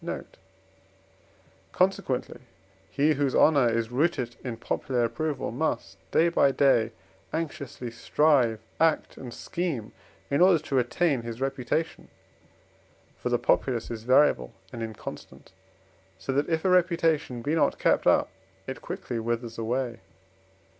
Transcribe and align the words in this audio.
note); 0.03 0.35
consequently, 1.71 2.39
he 2.89 3.13
whose 3.13 3.35
honour 3.35 3.69
is 3.69 3.91
rooted 3.91 4.35
in 4.43 4.57
popular 4.57 5.03
approval 5.03 5.51
must, 5.51 5.95
day 6.09 6.27
by 6.27 6.49
day, 6.49 6.91
anxiously 7.31 7.91
strive, 7.91 8.59
act, 8.79 9.15
and 9.15 9.31
scheme 9.31 9.91
in 10.31 10.41
order 10.41 10.57
to 10.57 10.73
retain 10.73 11.21
his 11.21 11.39
reputation. 11.39 12.07
For 13.19 13.29
the 13.29 13.37
populace 13.37 13.91
is 13.91 14.01
variable 14.01 14.55
and 14.73 14.81
inconstant, 14.81 15.51
so 16.17 16.31
that, 16.31 16.49
if 16.49 16.65
a 16.65 16.69
reputation 16.69 17.43
be 17.43 17.53
not 17.53 17.77
kept 17.77 18.07
up, 18.07 18.31
it 18.65 18.81
quickly 18.81 19.19
withers 19.19 19.59
away. 19.59 19.99